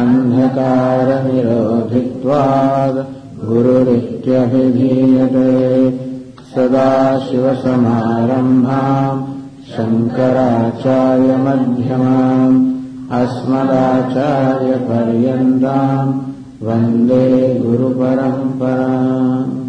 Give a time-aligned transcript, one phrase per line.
[0.00, 2.98] अन्धकारनिरोधित्वाद्
[3.50, 5.44] गुरुरित्यभिधीयते
[6.54, 7.60] सदाशिवसमारम्भाम्
[9.76, 12.58] शङ्कराचार्यमध्यमाम्
[13.20, 16.12] अस्मदाचार्यपर्यन्ताम्
[16.66, 17.24] वन्दे
[17.64, 19.59] गुरुपरम्पराम्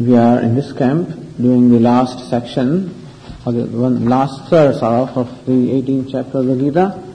[0.00, 3.06] We are in this camp doing the last section,
[3.44, 7.14] or the one last third of, the 18th chapter of the Gita.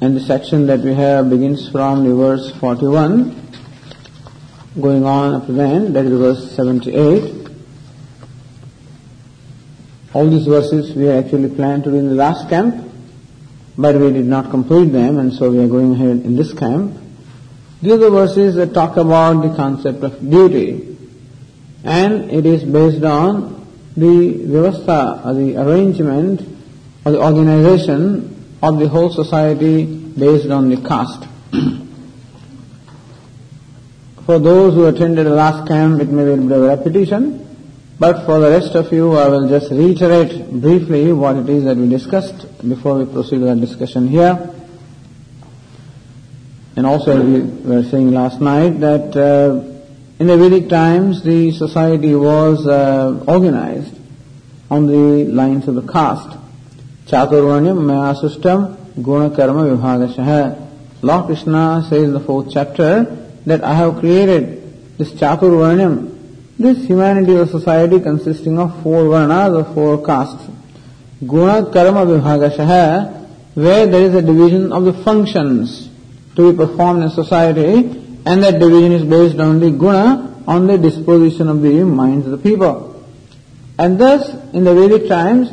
[0.00, 3.50] And the section that we have begins from the verse 41,
[4.80, 7.48] going on up to the end, that is verse 78.
[10.12, 12.76] All these verses we actually planned to do in the last camp,
[13.76, 16.96] but we did not complete them, and so we are going ahead in this camp.
[17.82, 20.93] These the verses that talk about the concept of duty,
[21.84, 26.40] and it is based on the vyavastha, or the arrangement,
[27.04, 31.28] or the organization of the whole society based on the caste.
[34.26, 37.42] For those who attended the last camp, it may be a bit of a repetition,
[37.98, 41.76] but for the rest of you, I will just reiterate briefly what it is that
[41.76, 44.50] we discussed before we proceed with our discussion here.
[46.76, 49.73] And also, we were saying last night that uh,
[50.20, 53.98] in the Vedic times, the society was uh, organized
[54.70, 56.38] on the lines of the caste.
[57.06, 61.02] Chaturvarnyam maya sustam guna karma vibhagashaha.
[61.02, 63.04] Lord Krishna says in the fourth chapter
[63.44, 69.74] that I have created this Chaturvarnyam, this humanity or society consisting of four varnas or
[69.74, 70.48] four castes.
[71.26, 75.88] Guna karma vibhagashaha, where there is a division of the functions
[76.36, 80.78] to be performed in society, and that division is based on the guna, on the
[80.78, 83.04] disposition of the minds of the people.
[83.78, 85.50] And thus, in the Vedic times,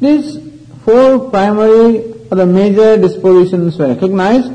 [0.00, 0.38] these
[0.84, 4.52] four primary or the major dispositions were recognized,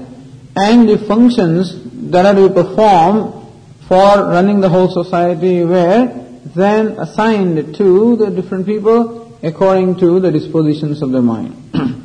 [0.56, 1.82] and the functions
[2.12, 3.46] that are to be performed
[3.88, 6.26] for running the whole society were
[6.56, 11.54] then assigned to the different people according to the dispositions of their mind.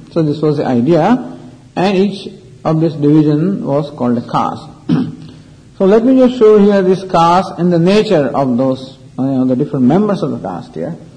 [0.13, 1.39] so this was the idea,
[1.77, 2.33] and each
[2.65, 4.69] of this division was called a caste.
[5.81, 9.31] so let me just show here this caste and the nature of those, uh, you
[9.31, 10.95] know, the different members of the caste here.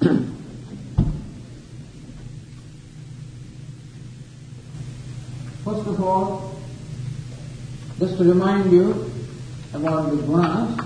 [5.64, 6.58] First of all,
[7.98, 9.12] just to remind you
[9.74, 10.80] about the gunas,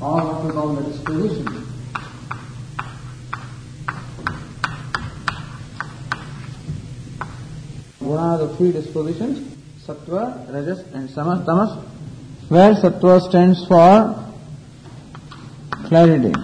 [0.00, 1.66] or what we call the disposition.
[7.98, 9.55] Guna are the three dispositions,
[9.86, 11.84] sattva, rajas and samas, tamas,
[12.48, 14.22] where sattva stands for
[15.86, 16.34] clarity.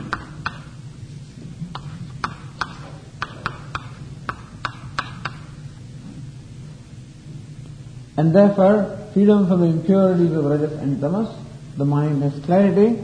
[8.17, 11.29] And therefore, freedom from the impurities of rajas and tamas,
[11.77, 13.03] the mind has clarity,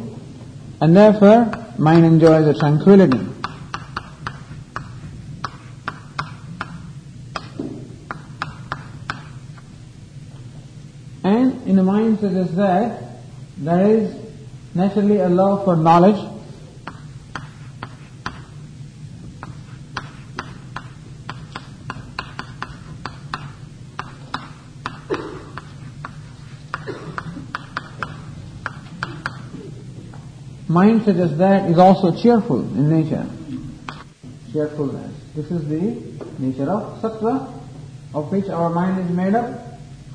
[0.81, 3.38] and therefore, mind enjoys a tranquility.
[12.21, 13.03] Mind such that,
[13.59, 14.15] there is
[14.75, 16.17] naturally a love for knowledge.
[30.69, 33.27] Mind as that is also cheerful in nature.
[34.53, 35.15] Cheerfulness.
[35.35, 35.81] This is the
[36.39, 37.53] nature of sattva,
[38.13, 39.68] of which our mind is made up.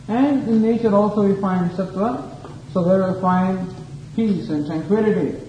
[0.08, 2.30] And in nature also we find sattva,
[2.74, 3.74] so there we find
[4.16, 5.40] peace and tranquility.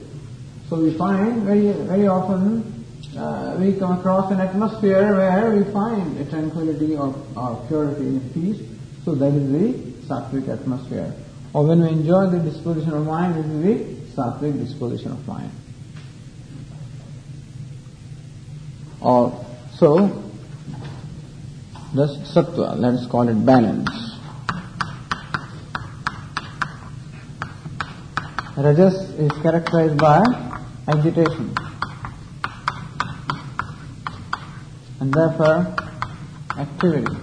[0.68, 2.84] So we find very, very often
[3.16, 8.34] uh, we come across an atmosphere where we find a tranquility or, or purity and
[8.34, 8.60] peace.
[9.04, 11.14] So that is the sattvic atmosphere.
[11.52, 15.50] Or when we enjoy the disposition of mind, it is the sattvic disposition of mind.
[19.00, 20.22] Or so,
[21.94, 24.13] that's sattva, let's call it balance.
[28.56, 30.22] Rajas is characterized by
[30.86, 31.52] agitation
[35.00, 35.74] and therefore
[36.56, 37.16] activity.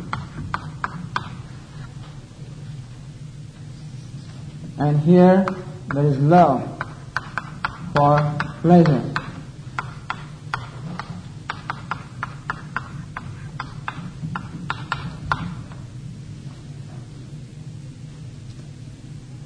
[4.78, 5.46] And here
[5.94, 6.68] there is love
[7.96, 9.21] for pleasure.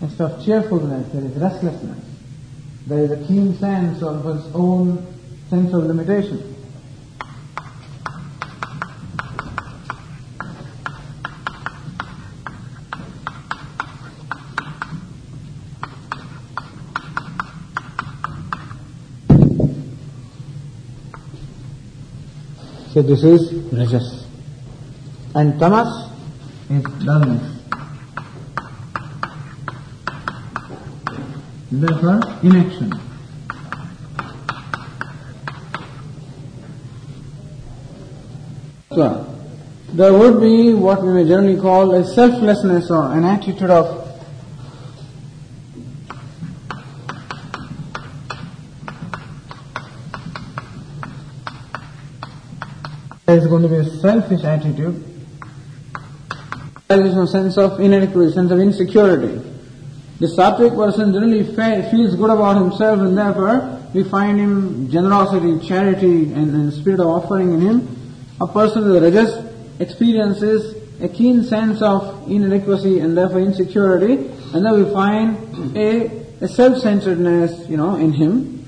[0.05, 2.05] Instead of cheerfulness, there is restlessness.
[2.85, 5.03] There is a keen sense of one's own
[5.49, 6.53] sense of limitation.
[22.93, 24.27] So this is rajas.
[25.33, 26.11] And tamas
[26.69, 27.54] is dullness.
[31.77, 32.93] Therefore, inaction.
[38.91, 39.37] So,
[39.91, 44.03] there would be what we may generally call a selflessness or an attitude of
[53.25, 55.03] there is going to be a selfish attitude.
[56.87, 59.54] There is no sense of inadequacy, sense of insecurity.
[60.17, 66.31] The sattvic person generally feels good about himself and therefore we find him generosity, charity
[66.33, 68.15] and, and spirit of offering in him.
[68.39, 69.43] A person with rajas
[69.79, 74.13] experiences a keen sense of inadequacy and therefore insecurity
[74.53, 76.05] and then we find a,
[76.39, 78.63] a self-centeredness, you know, in him.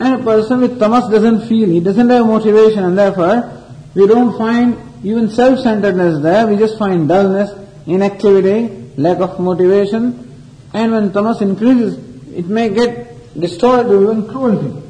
[0.00, 3.62] And a person with tamas doesn't feel, he doesn't have motivation and therefore
[3.94, 7.52] we don't find even self-centeredness there, we just find dullness,
[7.86, 10.27] inactivity, lack of motivation,
[10.74, 11.96] and when tamas increases,
[12.34, 14.82] it may get distorted to even cruelty.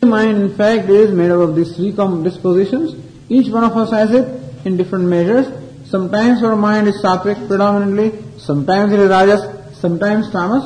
[0.00, 2.94] The mind, in fact, is made up of these three dispositions.
[3.28, 5.46] Each one of us has it in different measures.
[5.88, 10.64] Sometimes our mind is sattvic predominantly, sometimes it is rajas, sometimes tamas.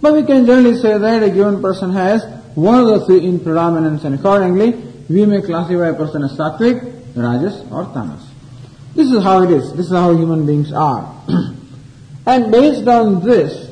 [0.00, 2.24] But we can generally say that a given person has
[2.54, 4.72] one of the three in predominance and accordingly
[5.08, 8.26] we may classify a person as sattvic, rajas or tamas.
[8.94, 9.72] This is how it is.
[9.72, 11.22] This is how human beings are.
[12.26, 13.70] and based on this,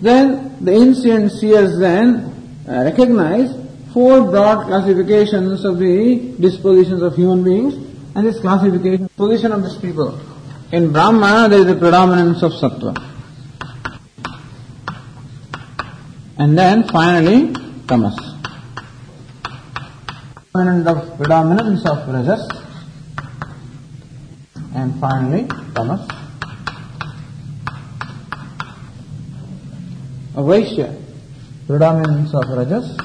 [0.00, 3.50] then the ancient seers then uh, recognize
[3.92, 7.74] four broad classifications of the dispositions of human beings
[8.14, 10.18] and this classification position of these people.
[10.72, 13.10] In Brahma there is a predominance of sattva.
[16.38, 17.52] And then finally
[17.86, 18.32] tamas
[20.52, 22.46] component of predominance of rajas
[24.74, 26.21] and finally tamas.
[30.34, 30.98] A Vaishya,
[31.66, 32.96] predominance of rajas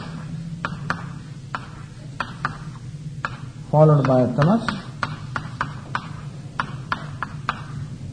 [3.69, 4.65] followed by tamas.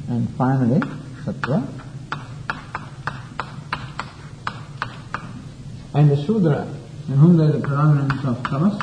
[0.08, 0.80] And finally
[1.24, 1.64] sattva.
[5.94, 6.66] And the Shudra,
[7.06, 8.76] in whom there is a predominance of tamas,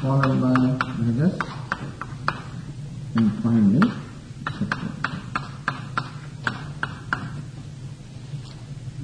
[0.00, 0.54] followed by
[1.04, 1.38] rajas,
[3.16, 3.90] and finally
[4.46, 5.03] sattva.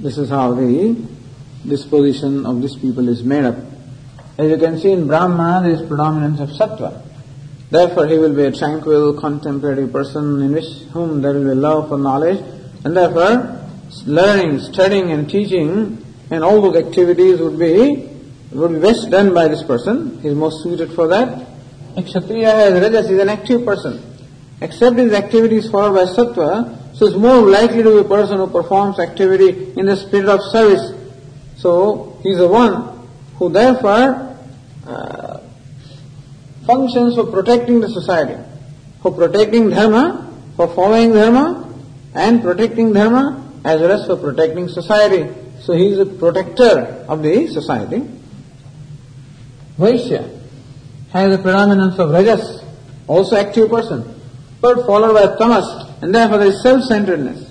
[0.03, 0.97] This is how the
[1.69, 3.57] disposition of these people is made up.
[4.39, 7.03] As you can see in Brahma, there is predominance of sattva.
[7.71, 10.65] Therefore, he will be a tranquil, contemplative person in which
[10.95, 12.43] whom there will be love for knowledge,
[12.83, 13.61] and therefore,
[14.07, 18.09] learning, studying, and teaching, and all those activities would be
[18.53, 20.19] would be best done by this person.
[20.23, 21.47] He is most suited for that.
[21.97, 24.03] A Kshatriya has rajas, is an active person.
[24.61, 28.39] except his activity is followed by sattva, so it's more likely to be a person
[28.39, 30.93] who performs activity in the spirit of service.
[31.57, 34.37] So he's the one who therefore
[34.87, 35.41] uh,
[36.67, 38.43] functions for protecting the society,
[39.03, 41.75] for protecting dharma, for following dharma,
[42.15, 45.33] and protecting dharma, as well as for protecting society.
[45.61, 48.09] So he is a protector of the society.
[49.79, 50.39] Vaishya
[51.13, 52.63] has a predominance of rajas,
[53.07, 54.21] also active person,
[54.61, 57.51] but followed by tamas, and therefore there is self-centeredness.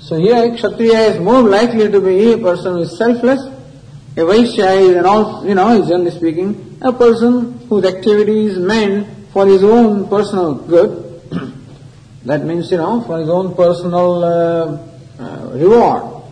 [0.00, 3.40] So here Kshatriya is more likely to be a person who is selfless.
[3.42, 9.06] A Vaishya is an all, you know, generally speaking, a person whose activity is meant
[9.32, 11.20] for his own personal good.
[12.24, 14.88] that means, you know, for his own personal uh,
[15.18, 16.24] uh, reward.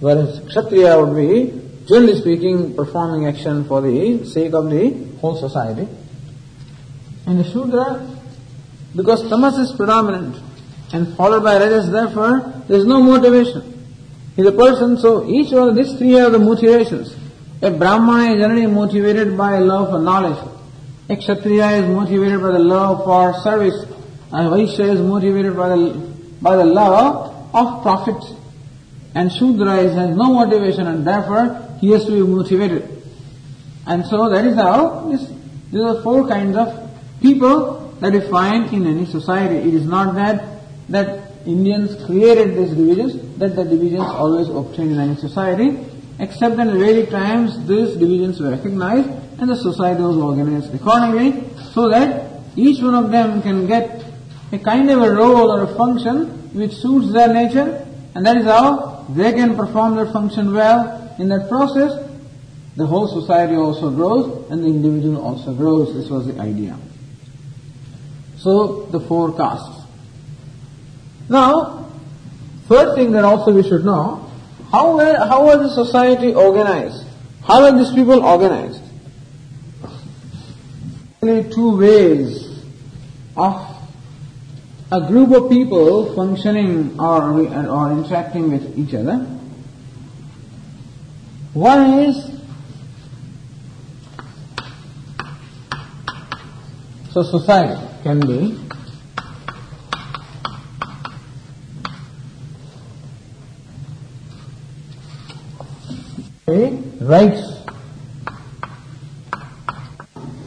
[0.00, 4.90] Whereas Kshatriya would be, generally speaking, performing action for the sake of the
[5.20, 5.88] whole society.
[7.26, 8.08] And the Shudra,
[8.94, 10.51] because tamas is predominant
[10.92, 13.68] and followed by rajas, therefore there is no motivation.
[14.36, 17.14] He's a person, so each one of these three are the motivations.
[17.60, 20.38] A Brahmana is generally motivated by love for knowledge.
[21.08, 23.84] A Kshatriya is motivated by the love for service.
[24.32, 25.92] A Vaishya is motivated by the,
[26.40, 28.36] by the love of profit.
[29.14, 32.88] And Shudra is, has no motivation and therefore he has to be motivated.
[33.86, 35.28] And so that is how this,
[35.70, 39.56] these are four kinds of people that we find in any society.
[39.56, 40.52] It is not that
[40.88, 45.78] that Indians created these divisions, that the divisions always obtained in any society,
[46.18, 49.08] except in Vedic times these divisions were recognized
[49.40, 54.04] and the society was organized accordingly so that each one of them can get
[54.52, 58.44] a kind of a role or a function which suits their nature and that is
[58.44, 61.14] how they can perform their function well.
[61.18, 62.08] In that process,
[62.76, 65.94] the whole society also grows and the individual also grows.
[65.94, 66.78] This was the idea.
[68.38, 69.81] So the four castes.
[71.28, 71.90] Now,
[72.68, 74.30] third thing that also we should know,
[74.70, 77.06] how, were, how was the society organized?
[77.42, 78.82] How are these people organized?
[81.20, 82.62] Only two ways
[83.36, 83.72] of
[84.90, 89.18] a group of people functioning or, or interacting with each other.
[91.54, 92.30] One is
[97.10, 98.58] so society can be
[106.46, 107.40] rights.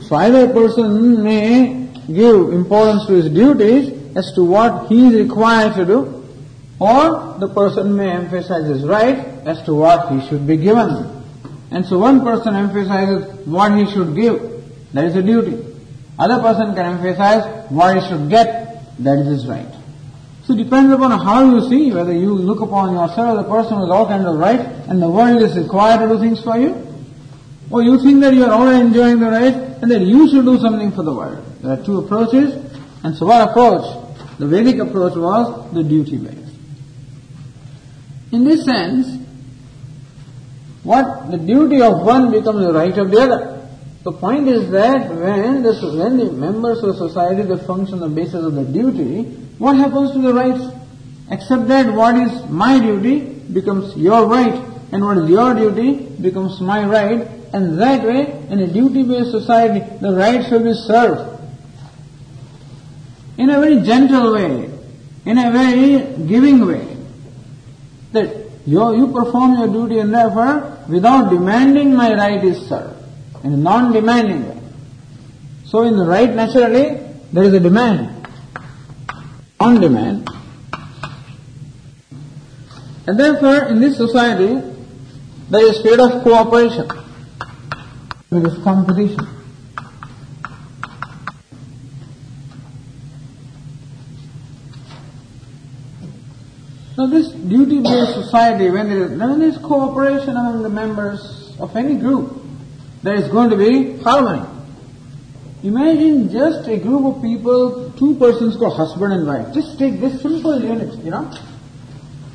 [0.07, 5.73] So either person may give importance to his duties as to what he is required
[5.75, 6.27] to do,
[6.79, 11.23] or the person may emphasize his right as to what he should be given.
[11.71, 15.63] And so one person emphasizes what he should give, that is a duty.
[16.19, 19.74] Other person can emphasize what he should get, that is his right.
[20.45, 23.79] So it depends upon how you see, whether you look upon yourself as a person
[23.79, 26.85] with all kinds of right and the world is required to do things for you,
[27.71, 30.59] or you think that you are already enjoying the right and that you should do
[30.59, 31.43] something for the world.
[31.61, 32.53] There are two approaches,
[33.03, 36.53] and so one approach, the Vedic approach was the duty based.
[38.31, 39.17] In this sense,
[40.83, 43.54] what the duty of one becomes the right of the other.
[44.05, 48.15] The point is that when the, when the members of society they function on the
[48.15, 49.23] basis of the duty,
[49.57, 50.61] what happens to the rights?
[51.31, 53.21] Except that what is my duty
[53.51, 58.59] becomes your right, and what is your duty becomes my right, and that way, in
[58.59, 61.41] a duty-based society, the rights will be served.
[63.39, 64.69] In a very gentle way,
[65.25, 66.95] in a very giving way.
[68.11, 72.94] That you, you perform your duty and therefore, without demanding my right is served
[73.43, 74.61] in a non-demanding way.
[75.65, 77.01] So in the right, naturally,
[77.33, 78.27] there is a demand.
[79.59, 80.29] On demand.
[83.07, 84.61] And therefore, in this society,
[85.49, 86.87] there is spirit of cooperation.
[88.29, 89.27] There is competition.
[96.97, 101.75] Now this duty-based society, when there, is, when there is cooperation among the members of
[101.75, 102.44] any group,
[103.05, 104.49] there is going to be harmony.
[105.61, 109.53] Imagine just a group of people, two persons called husband and wife.
[109.53, 111.31] Just take this simple unit, you know,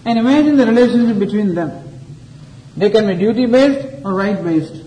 [0.05, 1.71] and imagine the relationship between them.
[2.77, 4.85] They can be duty based or right based.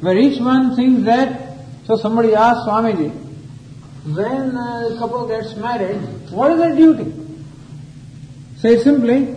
[0.00, 3.10] Where each one thinks that, so somebody asks Swamiji,
[4.16, 7.14] when uh, a couple gets married, what is their duty?
[8.58, 9.36] Say simply,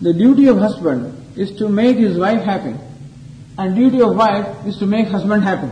[0.00, 2.74] the duty of husband is to make his wife happy
[3.58, 5.70] and duty of wife is to make husband happy.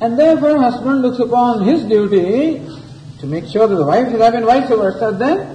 [0.00, 2.66] And therefore husband looks upon his duty
[3.20, 5.52] to make sure that the wife is happy and vice versa, then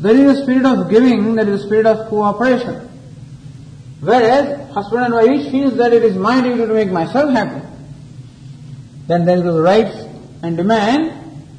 [0.00, 2.88] there is a spirit of giving, there is a spirit of cooperation.
[4.00, 7.64] Whereas husband and wife feels that it is my duty to make myself happy.
[9.06, 9.96] Then there is rights
[10.42, 11.12] and demand.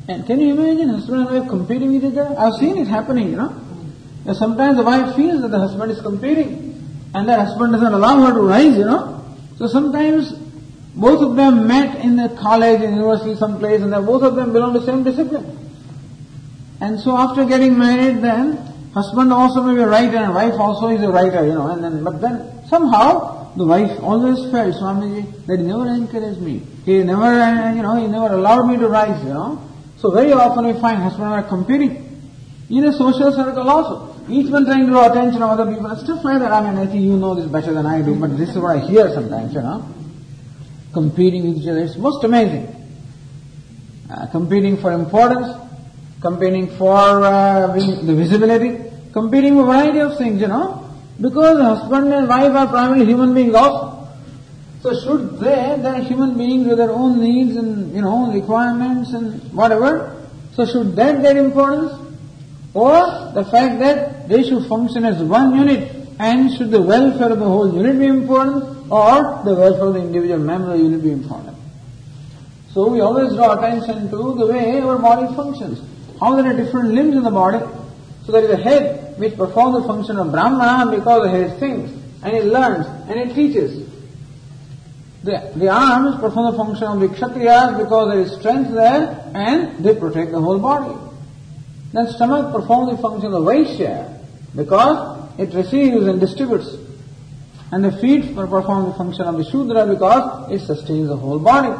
[0.07, 2.35] And can you imagine husband and wife competing with each other?
[2.37, 3.70] I've seen it happening, you know.
[4.25, 6.71] And sometimes the wife feels that the husband is competing
[7.13, 9.25] and the husband doesn't allow her to rise, you know.
[9.57, 10.31] So sometimes
[10.95, 14.73] both of them met in the college, in university, someplace, and both of them belong
[14.73, 15.57] to the same discipline.
[16.79, 18.57] And so after getting married, then
[18.93, 21.67] husband also may be a writer and wife also is a writer, you know.
[21.67, 26.61] And then, but then somehow the wife always felt Swamiji that he never encouraged me.
[26.85, 29.61] He never, you know, he never allowed me to rise, you know.
[29.97, 32.10] So very often we find husband are competing
[32.71, 34.15] in a social circle also.
[34.29, 36.51] Each one trying to draw attention of other people and stuff like that.
[36.51, 38.77] I mean, I think you know this better than I do, but this is what
[38.77, 39.85] I hear sometimes, you know
[40.93, 41.79] competing with each other.
[41.79, 42.67] It's most amazing.
[44.09, 45.47] Uh, competing for importance,
[46.21, 50.77] competing for uh, the visibility, competing for a variety of things, you know.
[51.19, 54.07] Because husband and wife are primarily human beings also.
[54.81, 59.11] So should they, they are human beings with their own needs and, you know, requirements
[59.13, 60.27] and whatever.
[60.55, 61.93] So should that get importance?
[62.73, 67.39] Or the fact that they should function as one unit and should the welfare of
[67.39, 68.81] the whole unit be important?
[68.91, 71.55] or the welfare of the individual member of the unit be important.
[72.73, 75.81] So we always draw attention to the way our body functions.
[76.19, 77.59] How there are different limbs in the body.
[78.25, 81.91] So there is a head which performs the function of Brahma because the head thinks
[82.21, 83.89] and it learns and it teaches.
[85.23, 89.83] The, the arms perform the function of the Kshatriyas because there is strength there and
[89.83, 90.97] they protect the whole body.
[91.93, 94.19] Then stomach performs the function of Vaishya
[94.55, 96.77] because it receives and distributes
[97.71, 101.71] and the feet perform the function of the Shudra because it sustains the whole body.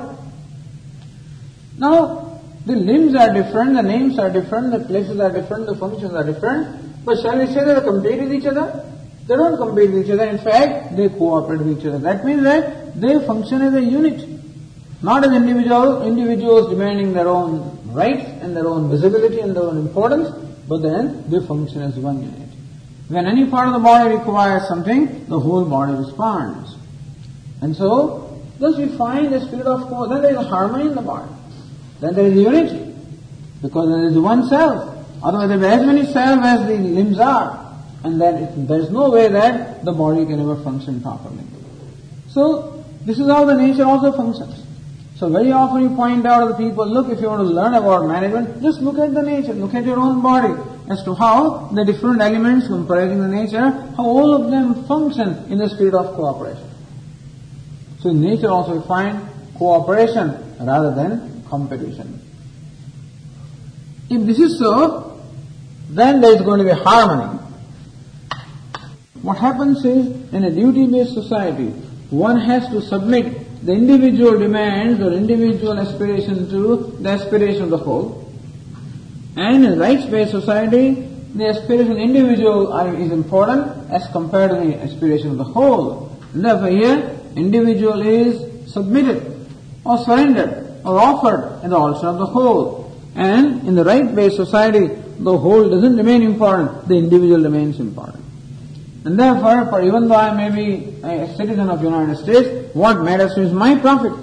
[1.77, 6.13] Now, the limbs are different, the names are different, the places are different, the functions
[6.13, 7.03] are different.
[7.03, 8.87] But shall we say they compete with each other?
[9.27, 10.25] They don't compete with each other.
[10.25, 12.00] In fact, they cooperate with each other.
[12.00, 14.27] That means that they function as a unit.
[15.01, 19.77] Not as individual, individuals demanding their own rights and their own visibility and their own
[19.77, 20.29] importance,
[20.67, 22.49] but then they function as one unit.
[23.07, 26.77] When any part of the body requires something, the whole body responds.
[27.61, 30.09] And so, thus we find the spirit of.
[30.09, 31.29] Then there is harmony in the body.
[31.99, 32.95] Then there is unity.
[33.61, 35.05] Because there is one self.
[35.21, 37.77] Otherwise there are as many cells as the limbs are.
[38.03, 41.43] And then there is no way that the body can ever function properly.
[42.29, 44.65] So, this is how the nature also functions.
[45.22, 47.75] So very often you point out to the people, look, if you want to learn
[47.75, 51.70] about management, just look at the nature, look at your own body as to how
[51.75, 56.16] the different elements comprising the nature, how all of them function in the spirit of
[56.16, 56.68] cooperation.
[58.00, 59.29] So in nature also we find
[59.60, 62.20] cooperation rather than competition.
[64.10, 65.22] If this is so,
[65.92, 67.38] then there is going to be harmony.
[69.22, 71.70] What happens is, in a duty-based society,
[72.10, 77.77] one has to submit the individual demands or individual aspiration to the aspiration of the
[77.77, 78.31] whole.
[79.35, 84.81] And in rights-based society, the aspiration of the individual is important as compared to the
[84.81, 86.17] aspiration of the whole.
[86.33, 89.47] And therefore here, individual is submitted
[89.85, 92.91] or surrendered or offered in the altar of the whole.
[93.15, 94.87] And in the right-based society,
[95.19, 98.24] the whole doesn't remain important, the individual remains important.
[99.03, 103.35] And therefore, for even though I may be a citizen of United States, what matters
[103.37, 104.14] is my profit.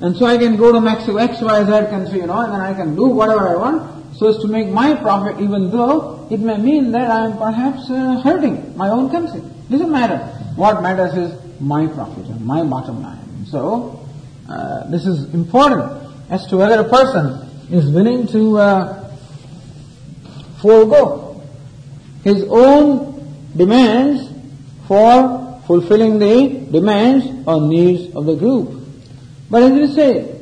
[0.00, 2.60] And so I can go to Mexico, X, Y, Z country, you know, and then
[2.60, 6.40] I can do whatever I want, so as to make my profit, even though it
[6.40, 9.42] may mean that I am perhaps uh, hurting my own country.
[9.70, 10.18] Doesn't matter.
[10.56, 13.46] What matters is my profit, and my bottom line.
[13.46, 14.06] So,
[14.48, 15.92] uh, this is important
[16.30, 19.10] as to whether a person is willing to uh,
[20.60, 21.42] forego
[22.22, 23.13] his own
[23.56, 24.30] demands
[24.86, 28.82] for fulfilling the demands or needs of the group.
[29.50, 30.40] But as we say,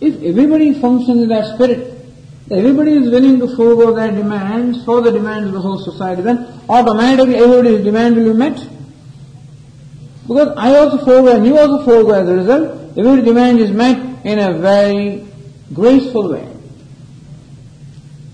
[0.00, 1.90] if everybody functions in that spirit,
[2.50, 6.60] everybody is willing to forego their demands for the demands of the whole society, then
[6.68, 8.56] automatically everybody's demand will be met.
[10.26, 14.24] Because I also forego and you also forego as a result, every demand is met
[14.24, 15.26] in a very
[15.72, 16.48] graceful way.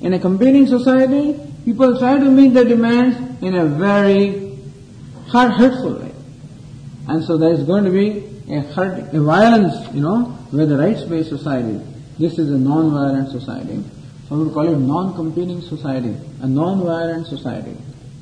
[0.00, 4.56] In a competing society, people try to meet their demands in a very
[5.32, 6.12] hurt, hurtful way.
[7.08, 10.76] And so there is going to be a hurt, a violence, you know, where the
[10.76, 11.80] rights-based society.
[12.18, 13.82] This is a non-violent society.
[14.28, 17.76] So we would call it non-competing society, a non-violent society.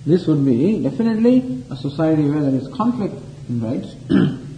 [0.06, 3.14] This would be definitely a society where there is conflict
[3.48, 3.94] in rights.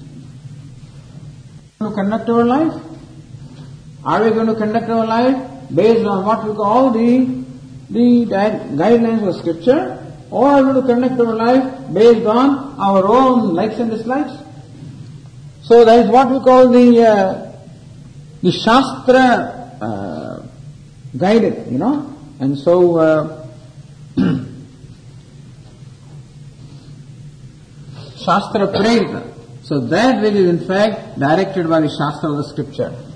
[1.80, 2.74] to conduct our life?
[4.04, 7.39] Are we going to conduct our life based on what we call the,
[7.90, 9.96] the guidelines of scripture?
[10.30, 14.32] Or to conduct our life based on our own likes and dislikes?
[15.62, 17.52] So that is what we call the, uh,
[18.42, 20.42] the Shastra uh,
[21.16, 22.16] guided, you know.
[22.38, 23.48] And so, uh,
[28.24, 29.32] Shastra Prerita.
[29.62, 33.09] So that which is in fact directed by the Shastra of the scripture.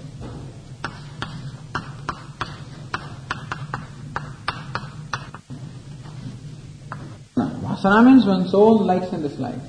[7.84, 9.60] Means one's own likes and dislikes.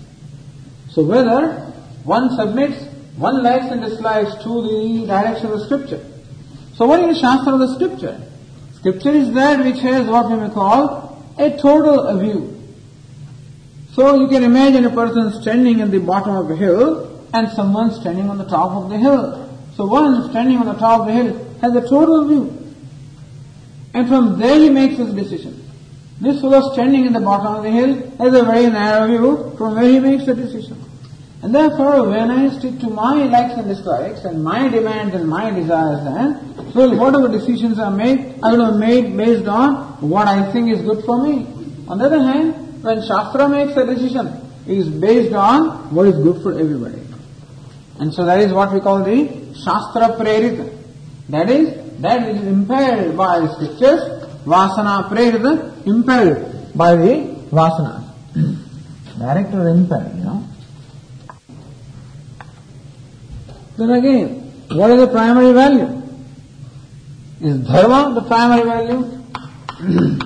[0.90, 1.52] So whether
[2.06, 2.82] one submits
[3.18, 6.06] one likes and dislikes to the direction of the scripture.
[6.76, 8.22] So what is the Shastra of the scripture?
[8.76, 12.52] Scripture is that which has what we may call a total view.
[13.94, 17.92] So you can imagine a person standing at the bottom of a hill and someone
[17.92, 19.58] standing on the top of the hill.
[19.76, 22.76] So one standing on the top of the hill has a total view.
[23.94, 25.65] And from there he makes his decision.
[26.22, 29.76] This fellow standing in the bottom of the hill has a very narrow view from
[29.76, 30.82] where he makes the decision.
[31.44, 35.52] And therefore, when I stick to my likes and dislikes and my demands and my
[35.52, 40.28] desires, eh, then, well, whatever decisions are made, I will have made based on what
[40.28, 41.46] I think is good for me.
[41.88, 44.28] On the other hand, when Shastra makes a decision,
[44.66, 47.02] it is based on what is good for everybody.
[48.00, 50.76] And so that is what we call the Shastra Prerita.
[51.30, 54.15] That is, that is impelled by scriptures,
[54.46, 58.04] Vasana Prerita, impelled by the Vasana.
[59.18, 60.48] Direct or impelled, you know.
[63.78, 64.28] Then again,
[64.72, 66.02] what is the primary value?
[67.42, 69.12] Is dharma the primary value?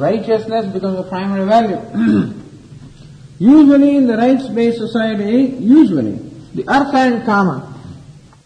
[0.00, 2.34] righteousness becomes a primary value.
[3.38, 6.18] usually in the rights-based society, usually,
[6.54, 7.74] the artha and kama,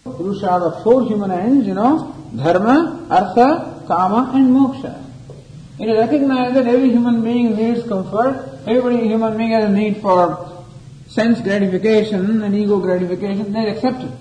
[0.05, 5.01] Purushartha four human ends, you know, dharma, artha, kama and moksha.
[5.79, 10.01] It is recognized that every human being needs comfort, every human being has a need
[10.01, 10.65] for
[11.09, 14.13] sense gratification and ego gratification, they are accepted.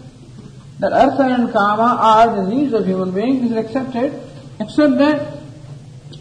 [0.80, 4.20] That artha and kama are the needs of human beings is accepted,
[4.60, 5.38] except that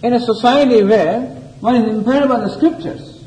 [0.03, 1.21] in a society where
[1.61, 3.25] one is impaired by the scriptures,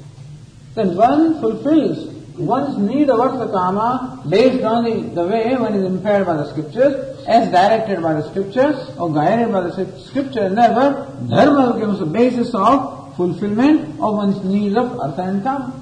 [0.75, 5.83] then one fulfills one's need of artha kama based on the, the way one is
[5.83, 11.11] impaired by the scriptures, as directed by the scriptures or guided by the scripture, never
[11.29, 15.81] dharma becomes the basis of fulfillment of one's needs of artha and kama.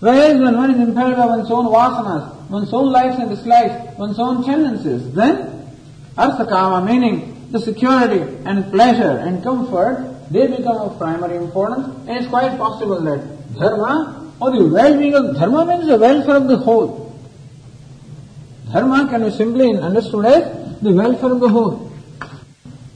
[0.00, 4.18] Whereas when one is impaired by one's own vasanas, one's own likes and dislikes, one's
[4.18, 5.76] own tendencies, then
[6.16, 12.10] artha kama meaning the security and pleasure and comfort, they become of primary importance and
[12.10, 16.56] it's quite possible that dharma or the well-being of dharma means the welfare of the
[16.56, 17.12] whole.
[18.72, 21.92] Dharma can be simply understood as the welfare of the whole.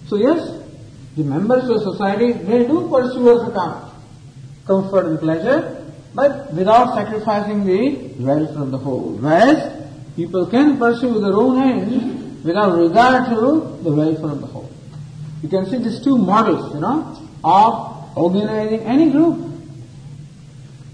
[0.07, 0.63] So yes,
[1.17, 3.93] the members of society, they do pursue a
[4.67, 9.17] comfort and pleasure, but without sacrificing the welfare of the whole.
[9.21, 14.71] Whereas people can pursue their own ends without regard to the welfare of the whole.
[15.43, 19.52] You can see these two models, you know, of organizing any group.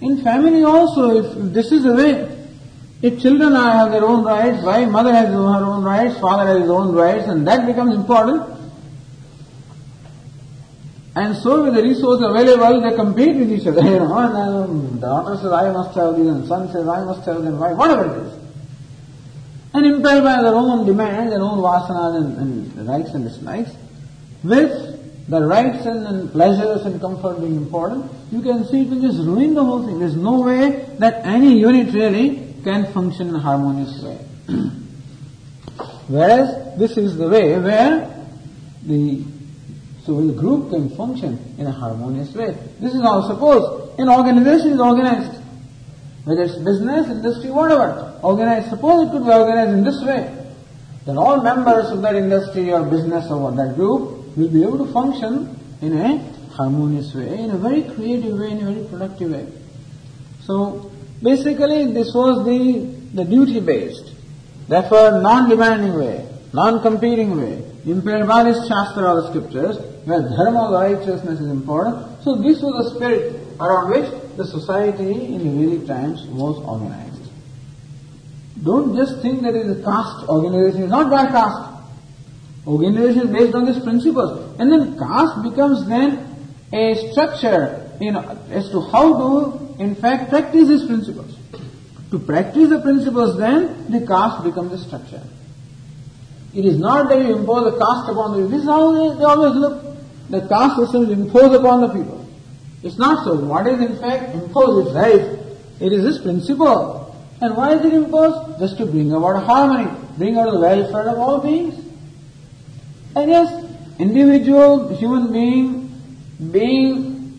[0.00, 2.46] In family also, if this is the way,
[3.02, 6.70] if children have their own rights, wife, mother has her own rights, father has his
[6.70, 8.56] own rights, and that becomes important.
[11.16, 15.00] And so with the resources available, they compete with each other, you know, and um,
[15.00, 18.26] daughter says, I must have this, and son says, I must have this, whatever it
[18.26, 18.38] is
[19.74, 23.70] and impelled by their own demands, their own vasanas and, and rights and dislikes,
[24.42, 24.97] with
[25.28, 29.18] the rights and, and, pleasures and comfort being important, you can see it will just
[29.18, 29.98] ruin the whole thing.
[29.98, 34.18] There's no way that any unit really can function in a harmonious way.
[36.08, 38.26] Whereas this is the way where
[38.84, 39.24] the
[40.06, 42.56] so the group can function in a harmonious way.
[42.80, 45.42] This is how suppose an organization is organized
[46.24, 48.68] whether it's business, industry, whatever, organized.
[48.68, 50.28] Suppose it could be organized in this way,
[51.06, 54.92] then all members of that industry or business or that group will be able to
[54.92, 56.18] function in a
[56.54, 59.46] harmonious way, in a very creative way, in a very productive way.
[60.44, 60.90] So
[61.22, 64.12] basically this was the, the duty based,
[64.68, 71.40] therefore non-demanding way, non-competing way, impaired by this Shastra or the scriptures, where dharma, righteousness
[71.40, 72.22] is important.
[72.22, 77.30] So this was the spirit around which the society in the Vedic times was organized.
[78.62, 80.84] Don't just think that it is a caste organization.
[80.84, 81.77] It's not by caste.
[82.68, 84.60] Organization based on these principles.
[84.60, 86.36] And then caste becomes then
[86.72, 91.36] a structure know, as to how to, in fact, practice these principles.
[92.10, 95.22] To practice the principles then, the caste becomes a structure.
[96.54, 98.50] It is not that you impose a caste upon the people.
[98.50, 99.96] This is how they, they always look.
[100.30, 102.26] The caste system is imposed upon the people.
[102.82, 103.34] It's not so.
[103.44, 105.38] What is in fact imposed is right.
[105.80, 107.14] It is this principle.
[107.40, 108.58] And why is it imposed?
[108.58, 111.87] Just to bring about harmony, bring about the welfare of all beings.
[113.18, 113.64] And yes,
[113.98, 115.90] individual human being,
[116.52, 117.36] being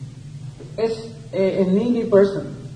[0.78, 2.70] is a, a needy person,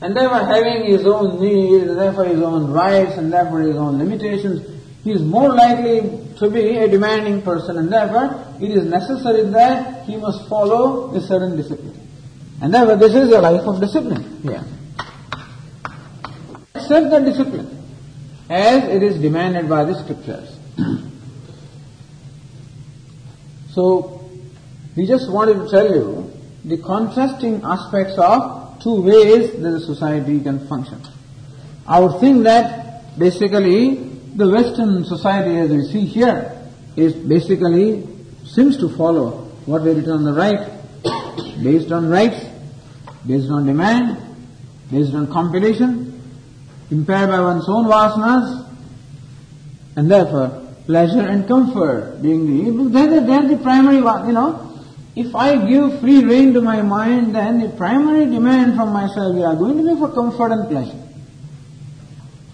[0.00, 3.98] and therefore having his own needs, and therefore his own rights, and therefore his own
[3.98, 4.66] limitations,
[5.04, 6.00] he is more likely
[6.38, 11.20] to be a demanding person, and therefore it is necessary that he must follow a
[11.20, 12.08] certain discipline.
[12.62, 14.64] And therefore this is a life of discipline here.
[16.74, 17.84] Accept the discipline
[18.48, 20.56] as it is demanded by the scriptures.
[23.76, 24.24] so,
[24.96, 26.32] we just wanted to tell you
[26.64, 30.98] the contrasting aspects of two ways that the society can function.
[31.86, 33.96] I would think that basically
[34.34, 36.58] the Western society as we see here
[36.96, 38.08] is basically
[38.46, 40.70] seems to follow what we written on the right,
[41.62, 42.46] based on rights,
[43.26, 44.16] based on demand,
[44.90, 46.18] based on competition,
[46.90, 48.70] impaired by one's own vasanas,
[49.96, 54.62] and therefore pleasure and comfort being the, they're the, they're the primary one, you know.
[55.16, 59.56] If I give free rein to my mind, then the primary demand from myself are
[59.56, 61.02] going to be for comfort and pleasure.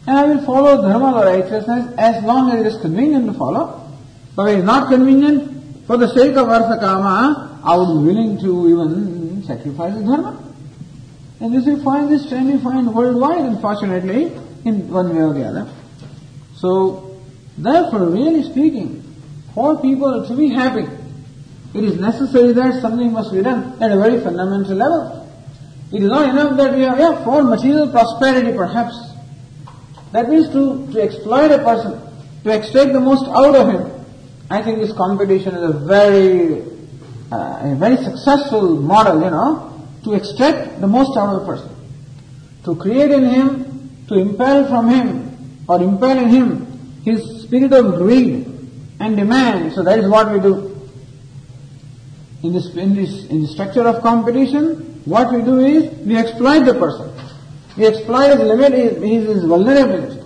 [0.07, 3.91] And I will follow dharma or righteousness as long as it is convenient to follow.
[4.35, 8.15] But if it is not convenient, for the sake of artha kama, I would be
[8.15, 10.43] willing to even sacrifice the dharma.
[11.41, 14.33] And this you find this trend you find worldwide, unfortunately,
[14.65, 15.73] in one way or the other.
[16.55, 17.12] So,
[17.65, 19.03] therefore, really speaking,
[19.55, 20.87] for people to be happy,
[21.75, 25.23] it is necessary that something must be done at a very fundamental level.
[25.93, 28.95] It is not enough that we are, yeah, for material prosperity perhaps.
[30.13, 32.01] That means to, to exploit a person,
[32.45, 34.05] to extract the most out of him.
[34.51, 36.63] I think this competition is a very,
[37.31, 41.71] uh, a very successful model, you know, to extract the most out of a person.
[42.65, 47.97] To create in him, to impel from him, or impel in him, his spirit of
[47.97, 48.47] greed
[48.99, 49.75] and demand.
[49.75, 50.73] So that is what we do.
[52.43, 56.65] In this, in this, in the structure of competition, what we do is, we exploit
[56.65, 57.13] the person.
[57.77, 60.21] We exploit his limit, his, his vulnerability.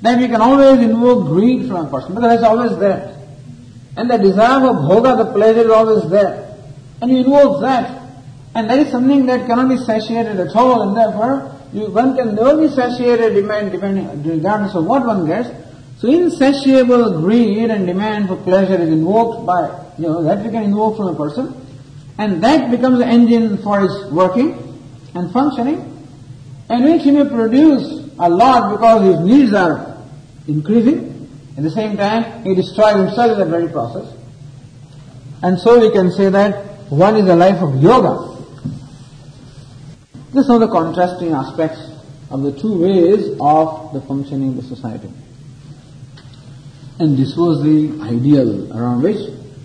[0.00, 3.14] Then we can always invoke greed from a person, because that's always there.
[3.96, 6.56] And the desire of bhoga, the pleasure is always there.
[7.02, 8.00] And you invoke that.
[8.54, 12.34] And that is something that cannot be satiated at all, and therefore, you, one can
[12.34, 15.50] never be satiated demand depending, regardless of what one gets.
[15.98, 20.64] So insatiable greed and demand for pleasure is invoked by, you know, that we can
[20.64, 21.60] invoke from a person.
[22.18, 24.78] And that becomes the engine for his working
[25.14, 25.90] and functioning.
[26.68, 29.96] And which he may produce a lot because his needs are
[30.46, 31.28] increasing.
[31.56, 34.12] At the same time, he destroys himself in that very process.
[35.42, 38.34] And so we can say that one is a life of yoga.
[40.32, 41.80] These are the contrasting aspects
[42.30, 45.10] of the two ways of the functioning of the society.
[46.98, 49.18] And this was the ideal around which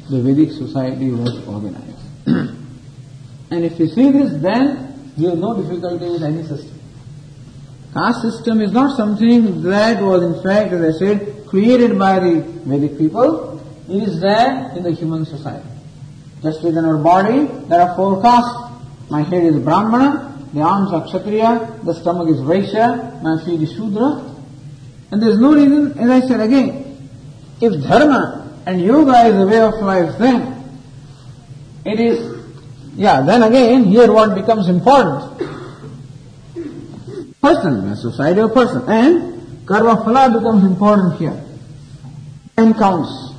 [0.10, 1.86] the Vedic society was organized.
[2.26, 6.80] and if you see this, then you have no difficulty with any system.
[7.94, 12.42] Caste system is not something that was in fact, as I said, created by the
[12.66, 13.60] Vedic people.
[13.88, 15.68] It is there in the human society.
[16.42, 19.10] Just within our body, there are four castes.
[19.10, 23.74] My head is Brahmana, the arms are Kshatriya, the stomach is Vaishya, my feet is
[23.74, 24.36] Shudra.
[25.12, 26.89] And there is no reason, as I said again,
[27.62, 30.60] if dharma and yoga is a way of life, then
[31.86, 32.20] it is,
[32.96, 35.38] yeah, then again, here what becomes important?
[37.42, 38.84] Person, a society of person.
[38.88, 41.42] And karma phala becomes important here.
[42.58, 43.34] And counts.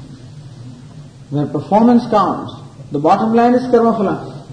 [1.30, 2.54] Where performance counts.
[2.92, 4.46] The bottom line is karma phala.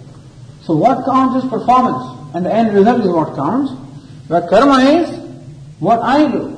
[0.63, 2.36] So what counts is performance.
[2.36, 3.71] And the end result is what counts.
[4.27, 5.17] Where karma is
[5.80, 6.56] what I do.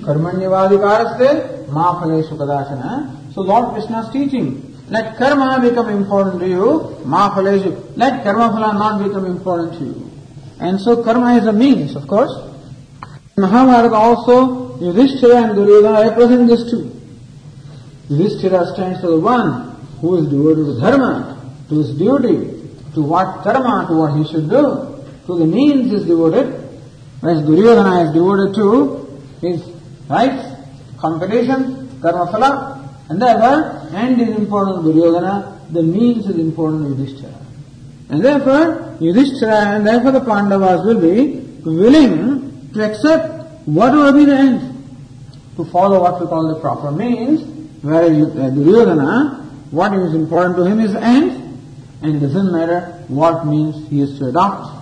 [0.00, 3.32] Karmanyevadhikaraste ma kadachana.
[3.34, 4.64] So Lord Krishna's teaching.
[4.90, 7.34] Let karma become important to you, ma.
[7.38, 10.10] Let karma phala not become important to you.
[10.60, 12.32] And so karma is a means, of course.
[13.36, 16.90] Mahabharata also, Yudhishthira and Duryodhana represent this too.
[18.08, 22.58] Yudhishthira stands for the one who is devoted to dharma, to his duty,
[22.94, 26.46] to what karma, to what he should do, to the means he is devoted,
[27.20, 29.62] whereas Duryodhana is devoted to his
[30.08, 30.47] rights,
[31.00, 36.88] competition, karma phala, and therefore, end is important to Duryodhana, the means is important to
[36.90, 37.34] Yudhishthira.
[38.10, 44.24] And therefore, Yudhishthira and therefore the Pandavas will be willing to accept what will be
[44.24, 44.60] the end,
[45.56, 47.42] to follow what we call the proper means,
[47.82, 48.10] whereas
[48.54, 51.32] Duryodhana, what is important to him is the end,
[52.02, 54.74] and it doesn't matter what means he is to adopt.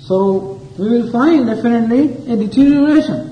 [0.00, 3.26] So we will find definitely a deterioration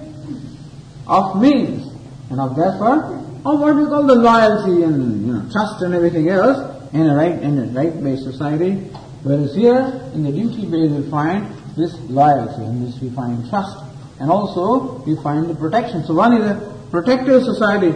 [1.07, 1.88] of means,
[2.31, 6.29] and of therefore of what we call the loyalty and you know, trust and everything
[6.29, 6.59] else
[6.93, 8.75] in a right in a right-based society.
[9.23, 13.77] Whereas here in the duty-based we find this loyalty, and this we find trust,
[14.21, 16.05] and also we find the protection.
[16.05, 17.95] So one is a protective society,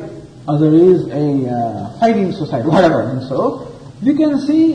[0.48, 3.02] other is a uh, fighting society, whatever.
[3.02, 4.74] And so you can see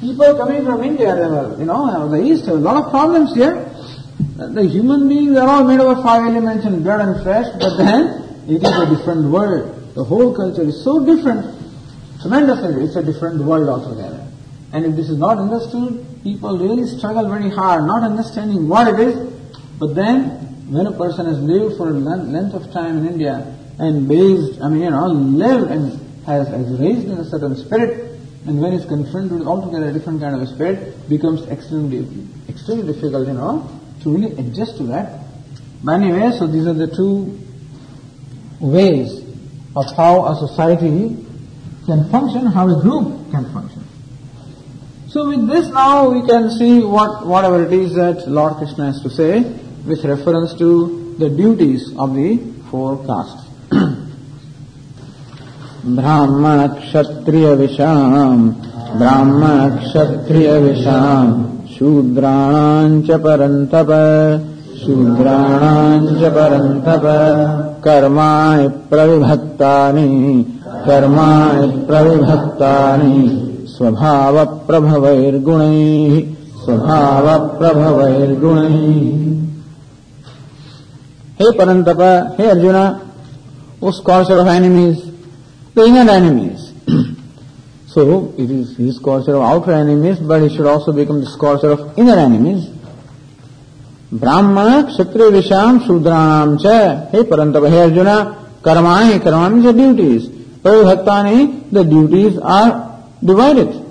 [0.00, 1.14] people coming from India,
[1.58, 3.64] you know, the East, have a lot of problems here.
[4.36, 8.17] The human beings are all made of five elements and blood and flesh, but then
[8.48, 9.94] it is a different world.
[9.94, 11.44] The whole culture is so different,
[12.22, 14.26] tremendously, it's a different world altogether.
[14.72, 19.00] And if this is not understood, people really struggle very hard, not understanding what it
[19.00, 19.32] is.
[19.78, 20.30] But then,
[20.72, 24.68] when a person has lived for a length of time in India and based, I
[24.68, 28.86] mean, you know, lived and has, has raised in a certain spirit, and when he's
[28.86, 32.06] confronted with altogether a different kind of a spirit, becomes extremely,
[32.48, 33.68] extremely difficult, you know,
[34.02, 35.20] to really adjust to that.
[35.84, 37.38] But anyway, so these are the two
[38.59, 39.23] ways
[39.75, 41.17] of how a society
[41.85, 43.83] can function, how a group can function.
[45.09, 49.01] So with this now we can see what, whatever it is that Lord Krishna has
[49.01, 49.41] to say
[49.85, 52.37] with reference to the duties of the
[52.69, 53.49] four castes.
[55.85, 58.47] ब्राह्मण क्षत्रिय विषाम
[58.99, 61.31] ब्राह्मण क्षत्रिय विषाम
[61.73, 63.89] शूद्राणां च परन्तप
[64.80, 66.06] शूद्राणाम्
[67.84, 68.30] कर्मा
[69.04, 70.44] परन्तप
[70.84, 71.28] कर्मा
[71.88, 76.22] प्रविभक्तानि। स्वभाव प्रभवैर्गुण स्वभावप्रभवैर्गुणैः।
[76.64, 79.38] स्वभावप्रभवैर्गुणैः।
[81.40, 82.00] हे परन्तप
[82.40, 82.96] हे Arjun
[83.82, 85.02] as scorcher of enemies
[85.76, 86.58] the inner enemies
[87.94, 91.72] so it is his scorcher of outer enemies but it should also become this scorcher
[91.72, 92.68] of inner enemies
[94.10, 94.82] scorcher of inner enemies.
[94.82, 97.10] Brahmana, Kshatriya, Visham, Shudranam cha.
[97.10, 100.28] Hey Parantapa, hey Arjuna, karmani, karmani are duties.
[100.28, 103.84] Pravibhaktani, the duties are divided.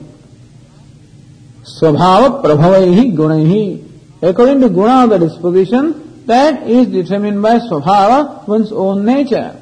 [1.63, 3.83] Swabhava prabhavaihi gunaihi.
[4.21, 9.55] According to guna, the disposition, that is determined by swabhava, one's own nature.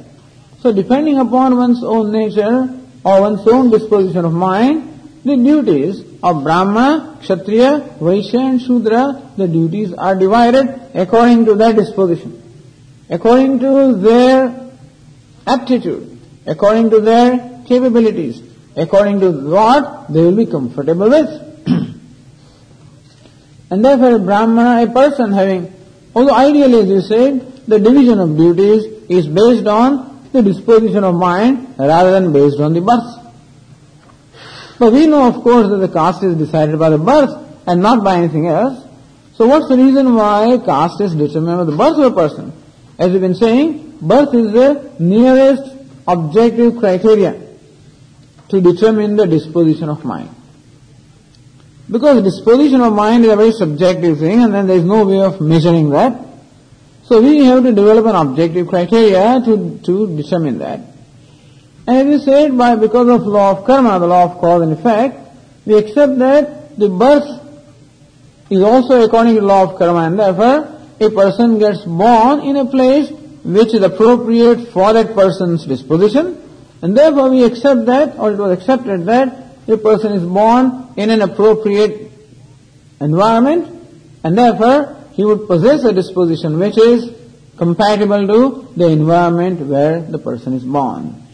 [0.61, 4.91] So depending upon one's own nature or one's own disposition of mind,
[5.23, 11.73] the duties of Brahma, Kshatriya, Vaishya and Shudra, the duties are divided according to their
[11.73, 12.31] disposition,
[13.09, 14.71] according to their
[15.45, 18.41] aptitude, according to their capabilities
[18.75, 21.29] according to what they will be comfortable with.
[23.71, 25.73] and therefore a Brahmana, a person having,
[26.13, 31.15] although ideally as you said, the division of duties is based on the disposition of
[31.15, 33.24] mind rather than based on the birth.
[34.77, 37.31] But we know of course that the caste is decided by the birth
[37.67, 38.85] and not by anything else.
[39.35, 42.53] So what's the reason why caste is determined by the birth of a person?
[42.97, 45.75] As we've been saying, birth is the nearest
[46.07, 47.41] objective criteria
[48.49, 50.29] to determine the disposition of mind.
[51.89, 55.19] Because disposition of mind is a very subjective thing and then there is no way
[55.19, 56.25] of measuring that.
[57.03, 60.94] So we have to develop an objective criteria to, to determine that.
[61.87, 64.73] And as we said, by because of law of karma, the law of cause and
[64.73, 65.19] effect,
[65.65, 67.41] we accept that the birth
[68.49, 72.65] is also according to law of karma and therefore a person gets born in a
[72.65, 73.09] place
[73.43, 76.41] which is appropriate for that person's disposition
[76.81, 81.09] and therefore we accept that, or it was accepted that a person is born in
[81.09, 82.11] an appropriate
[83.01, 83.67] environment,
[84.23, 87.11] and therefore he would possess a disposition which is
[87.57, 91.24] compatible to the environment where the person is born.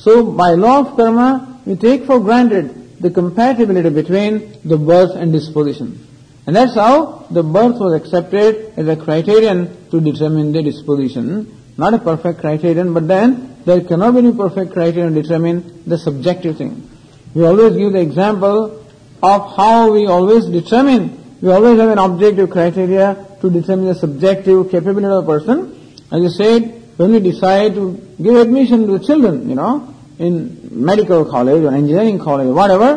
[0.00, 5.30] So by law of karma, we take for granted the compatibility between the birth and
[5.30, 6.06] disposition.
[6.46, 11.54] And that's how the birth was accepted as a criterion to determine the disposition.
[11.76, 15.98] Not a perfect criterion, but then there cannot be any perfect criterion to determine the
[15.98, 16.88] subjective thing.
[17.34, 18.86] We always give the example
[19.22, 24.70] of how we always determine, we always have an objective criteria to determine the subjective
[24.70, 25.76] capability of a person.
[26.10, 31.24] As you said, when we decide to give admission to children, you know, in medical
[31.24, 32.90] college or engineering college whatever,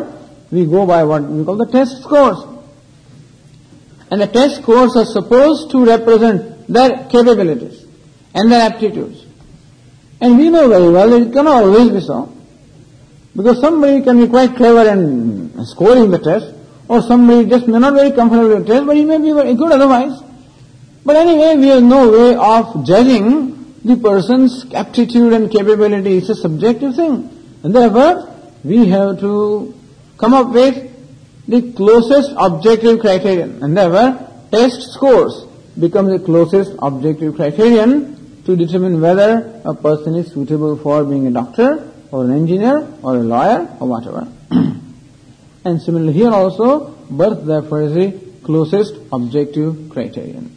[0.50, 2.36] we go by what we call the test scores.
[4.10, 7.86] And the test scores are supposed to represent their capabilities
[8.34, 9.24] and their aptitudes.
[10.20, 12.30] And we know very well that it cannot always be so.
[13.34, 16.54] Because somebody can be quite clever in scoring the test,
[16.88, 19.54] or somebody just may not very comfortable with the test, but he may be very
[19.54, 20.22] good otherwise.
[21.06, 23.53] But anyway, we have no way of judging
[23.84, 26.16] the person's aptitude and capability.
[26.16, 27.30] is a subjective thing.
[27.62, 28.30] And therefore,
[28.64, 29.74] we have to
[30.18, 30.90] come up with
[31.46, 33.62] the closest objective criterion.
[33.62, 35.44] And therefore, test scores
[35.78, 41.30] become the closest objective criterion to determine whether a person is suitable for being a
[41.30, 44.28] doctor or an engineer or a lawyer or whatever.
[45.64, 50.56] and similarly here also, birth therefore is the closest objective criterion.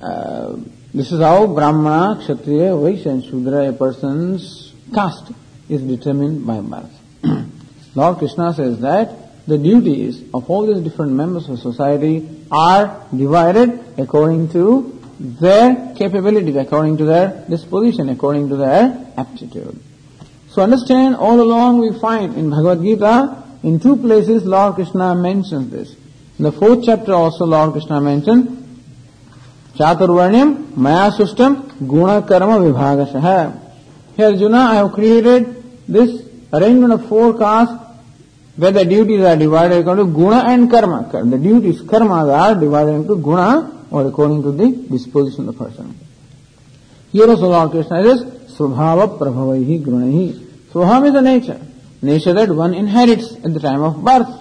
[0.00, 0.56] Uh,
[0.96, 5.30] this is how Brahmana, Kshatriya, Vaishya and Shudra, a person's caste
[5.68, 6.90] is determined by birth.
[7.94, 13.98] Lord Krishna says that the duties of all these different members of society are divided
[13.98, 19.78] according to their capabilities, according to their disposition, according to their aptitude.
[20.48, 25.70] So understand, all along we find in Bhagavad Gita, in two places Lord Krishna mentions
[25.70, 25.94] this.
[26.38, 28.62] In the fourth chapter also Lord Krishna mentioned,
[29.78, 31.54] चातुर्वर्ण्यम मया सुष्टम
[31.86, 32.98] गुण कर्म विभाग
[34.18, 35.46] Arjun I have created
[35.90, 36.10] this
[36.54, 37.84] arrangement of four caste
[38.56, 40.96] way the duties are divided according guna and karma
[41.30, 45.94] the duties karma are divided to guna or according to the disposition of person
[47.14, 48.24] here of Krishna is
[48.56, 50.26] स्वभाव प्रभव ही गुण ही
[50.72, 51.60] स्वभाव is a nature
[52.04, 54.34] nature that one inherits at the time of birth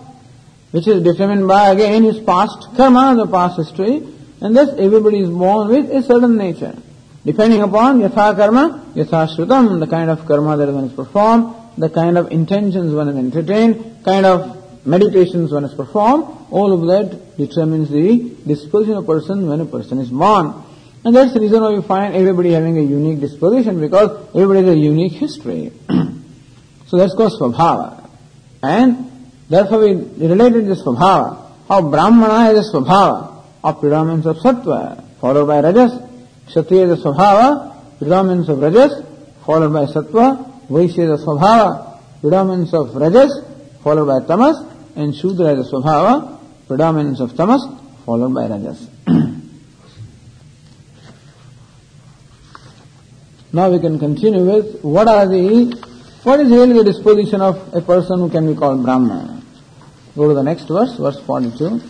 [0.73, 3.93] which is determined by again is past karma the past history
[4.41, 6.75] and thus everybody is born with a certain nature.
[7.25, 11.89] Depending upon yatha karma, yatha shrutam, the kind of karma that one is performed, the
[11.89, 17.37] kind of intentions one is entertained, kind of meditations one is performed, all of that
[17.37, 20.63] determines the disposition of a person when a person is born.
[21.03, 24.75] And that's the reason why we find everybody having a unique disposition because everybody has
[24.75, 25.71] a unique history.
[26.87, 28.09] so that's called svabhava.
[28.61, 31.51] And therefore we related this svabhava.
[31.67, 33.34] How Brahmana has a svabhava
[33.65, 35.91] of predominance of sattva, followed by rajas.
[36.47, 39.03] Kshatriya is a svabhava, predominance of rajas,
[39.43, 40.67] followed by sattva.
[40.67, 43.41] Vaishya is a svabhava, predominance of rajas,
[43.83, 44.57] followed by tamas,
[44.95, 47.65] and Shudra is a svabhava, predominance of tamas,
[48.05, 48.87] followed by rajas.
[53.51, 55.75] now we can continue with what are the,
[56.21, 59.41] what is really the disposition of a person who can be called Brahma.
[60.15, 61.81] Go to the next verse, verse 42.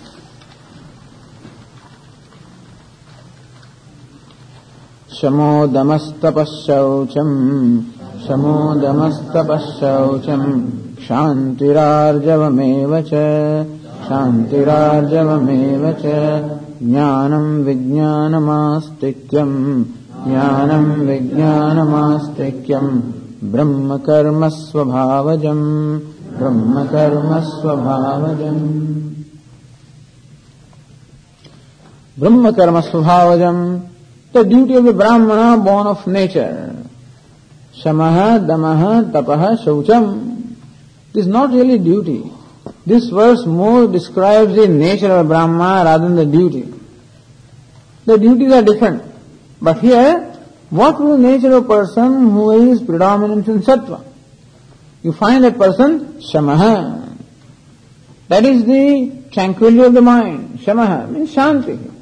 [5.18, 7.36] शमोदमस्तपःशौचम्
[8.28, 10.48] शमोदमस्तपःशौचम्
[10.98, 13.12] क्षान्तिरार्जवमेव च
[14.04, 16.04] क्षान्तिरार्जवमेव च
[16.84, 19.58] ज्ञानम् विज्ञानमास्तिक्यम्
[20.28, 22.92] ज्ञानम् विज्ञानमास्तिक्यम्
[23.52, 25.66] ब्रह्मकर्मस्वभावजम्
[26.38, 28.64] ब्रह्मकर्मस्वभावजम्।
[32.20, 33.62] ब्रह्मकर्मस्वभावजम्
[34.36, 36.76] the duty of the Brahmana born of nature.
[37.74, 40.56] Shamaha, Damaha, Tapaha, Shaucham.
[41.14, 42.30] This is not really duty.
[42.86, 46.74] This verse more describes the nature of a Brahma rather than the duty.
[48.06, 49.04] The duties are different.
[49.62, 50.34] But here,
[50.70, 54.04] what will the nature of a person who is predominant in sattva?
[55.02, 57.18] You find that person, Shamaha.
[58.28, 60.60] That is the tranquility of the mind.
[60.60, 61.94] Shamaha means Shanti.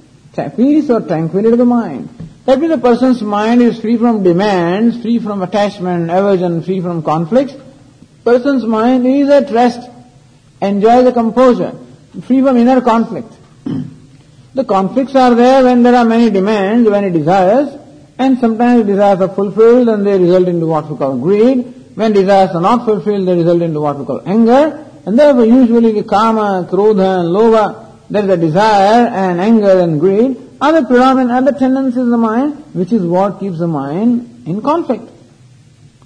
[0.56, 2.10] Peace or tranquility of the mind.
[2.46, 7.02] That means the person's mind is free from demands, free from attachment, aversion, free from
[7.02, 7.54] conflicts.
[8.26, 9.90] Person's mind is at rest,
[10.62, 11.74] enjoys the composure,
[12.24, 13.32] free from inner conflict.
[14.54, 17.80] the conflicts are there when there are many demands, many desires,
[18.20, 21.74] and sometimes desires are fulfilled and they result into what we call greed.
[21.96, 24.86] When desires are not fulfilled, they result into what we call anger.
[25.06, 30.00] And therefore usually the kama, krodha and lobha, there is a desire and anger and
[30.00, 33.68] greed are the predominant, are the tendencies of the mind, which is what keeps the
[33.68, 35.10] mind in conflict.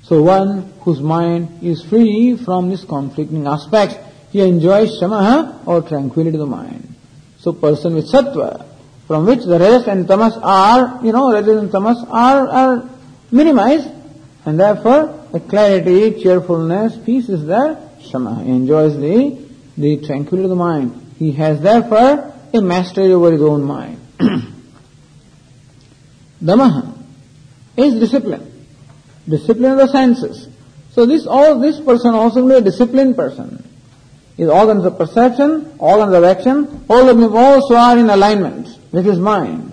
[0.01, 3.95] So one whose mind is free from these conflicting aspects,
[4.31, 6.95] he enjoys shamaha or tranquility of the mind.
[7.37, 8.65] So person with sattva,
[9.05, 12.89] from which the rest and tamas are, you know, rajas and tamas are, are
[13.29, 13.89] minimized,
[14.43, 18.43] and therefore the clarity, cheerfulness, peace is there, shamaha.
[18.43, 19.37] He enjoys the,
[19.77, 21.13] the tranquility of the mind.
[21.19, 24.01] He has therefore a mastery over his own mind.
[26.43, 26.97] Damaha
[27.75, 28.53] is discipline.
[29.27, 30.47] Discipline of the senses.
[30.91, 33.63] So this all this person also be a disciplined person.
[34.35, 39.05] His organs of perception, organs of action, all of them also are in alignment with
[39.05, 39.71] his mind.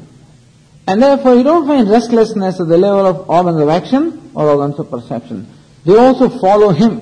[0.86, 4.78] And therefore you don't find restlessness at the level of organs of action or organs
[4.78, 5.46] of perception.
[5.84, 7.00] They also follow him.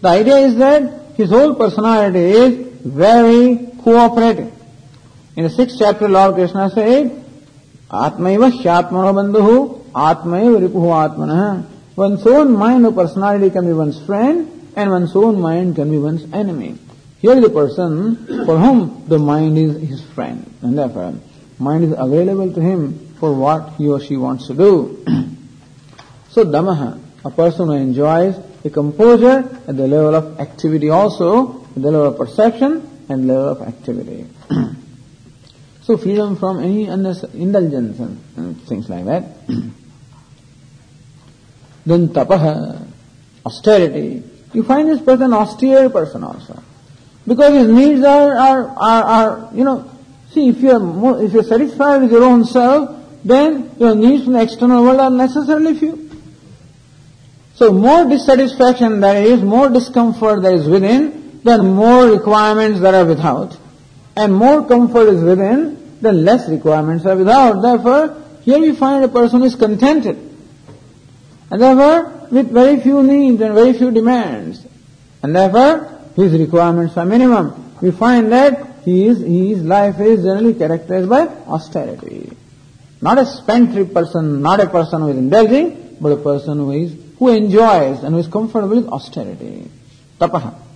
[0.00, 4.52] The idea is that his whole personality is very cooperative.
[5.38, 7.24] In the sixth chapter, Lord Krishna said,
[7.88, 11.64] Atmaiva Hyatmano Bandhu, Atmaiva Ripuhu Atmana.
[11.94, 15.96] One's own mind or personality can be one's friend, and one's own mind can be
[15.96, 16.76] one's enemy.
[17.20, 18.16] Here is a person
[18.46, 21.14] for whom the mind is his friend, and therefore
[21.60, 25.04] mind is available to him for what he or she wants to do.
[26.30, 28.34] so Damaha, a person who enjoys
[28.64, 33.50] a composure at the level of activity also, at the level of perception and level
[33.50, 34.26] of activity.
[35.88, 39.22] so freedom from any indulgence and things like that.
[41.86, 42.86] then tapaha,
[43.46, 44.22] austerity.
[44.52, 46.62] You find this person austere person also.
[47.26, 49.90] Because his needs are, are, are, are you know,
[50.32, 54.42] see, if you're, if you're satisfied with your own self, then your needs from the
[54.42, 56.10] external world are necessarily few.
[57.54, 63.06] So more dissatisfaction there is, more discomfort there is within, then more requirements there are
[63.06, 63.56] without.
[64.18, 67.60] And more comfort is within, then less requirements are without.
[67.60, 70.16] Therefore, here we find a person is contented.
[71.50, 74.64] And therefore, with very few needs and very few demands.
[75.22, 77.76] And therefore, his requirements are minimum.
[77.80, 82.36] We find that his, his life is generally characterized by austerity.
[83.00, 86.96] Not a spendthrift person, not a person who is indulging, but a person who is,
[87.18, 89.70] who enjoys and who is comfortable with austerity.
[90.18, 90.67] Tapaha.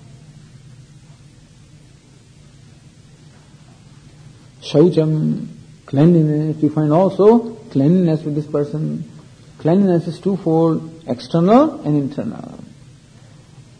[4.63, 5.49] Shaucham,
[5.87, 9.11] cleanliness, we find also cleanliness with this person.
[9.59, 12.61] Cleanliness is twofold, external and internal.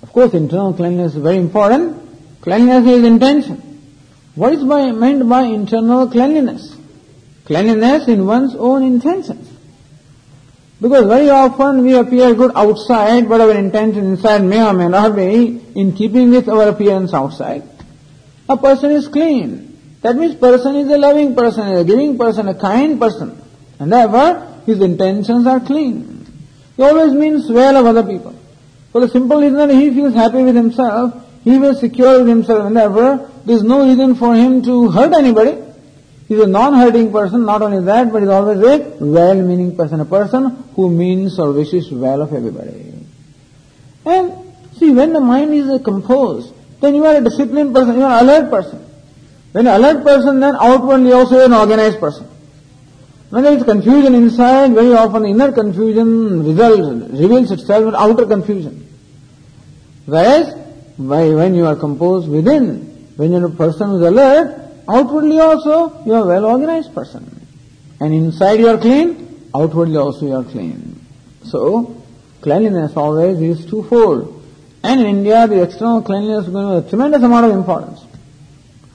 [0.03, 2.41] Of course, internal cleanliness is very important.
[2.41, 3.63] Cleanliness is intention.
[4.35, 6.77] What is by, meant by internal cleanliness?
[7.45, 9.49] Cleanliness in one's own intentions.
[10.81, 15.15] Because very often we appear good outside, but our intention inside may or may not
[15.15, 17.63] be in keeping with our appearance outside.
[18.49, 19.72] A person is clean.
[20.03, 23.41] That means person is a loving person, a giving person, a kind person.
[23.79, 26.27] And therefore, his intentions are clean.
[26.77, 28.35] He always means well of other people.
[28.91, 32.67] For the simple reason that he feels happy with himself, he feels secure with himself,
[32.67, 35.57] and therefore there is no reason for him to hurt anybody.
[36.29, 40.01] He is a non-hurting person, not only that, but he is always a well-meaning person,
[40.01, 42.95] a person who means or wishes well of everybody.
[44.05, 44.33] And
[44.77, 48.25] see, when the mind is composed, then you are a disciplined person, you are an
[48.25, 48.85] alert person.
[49.53, 52.27] When alert person, then outwardly also an organized person.
[53.29, 58.89] When there is confusion inside, very often inner confusion results, reveals itself in outer confusion.
[60.07, 60.55] Whereas,
[60.97, 66.03] when you are composed within, when you are a person who is alert, outwardly also
[66.05, 67.47] you are a well organized person.
[68.01, 70.99] And inside you are clean, outwardly also you are clean.
[71.45, 72.03] So,
[72.41, 74.43] cleanliness always is twofold.
[74.83, 78.01] And in India, the external cleanliness is going to have a tremendous amount of importance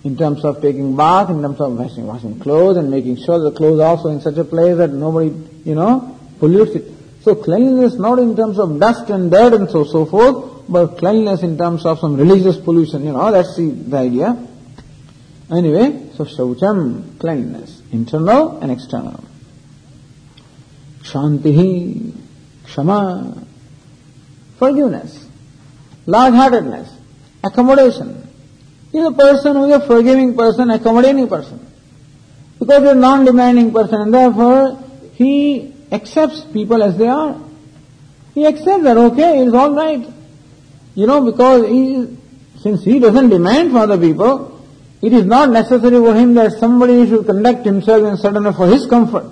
[0.07, 3.51] in terms of taking bath, in terms of washing, washing clothes and making sure the
[3.51, 5.27] clothes also in such a place that nobody,
[5.65, 6.85] you know, pollutes it.
[7.23, 11.43] So cleanliness not in terms of dust and dirt and so, so forth, but cleanliness
[11.43, 14.47] in terms of some religious pollution, you know, that's the, the idea.
[15.51, 19.21] Anyway, so shaucham, cleanliness, internal and external.
[21.01, 22.13] Kshantihi,
[22.65, 23.45] kshama,
[24.57, 25.27] forgiveness,
[26.05, 26.93] large-heartedness,
[27.43, 28.26] accommodation,
[28.93, 31.59] is a person who is a forgiving person, accommodating person.
[32.59, 34.83] Because he is a non-demanding person and therefore
[35.13, 37.39] he accepts people as they are.
[38.33, 40.07] He accepts that, okay, it's alright.
[40.95, 42.17] You know, because he,
[42.59, 44.65] since he doesn't demand for other people,
[45.01, 48.67] it is not necessary for him that somebody should conduct himself in certain way for
[48.67, 49.25] his comfort.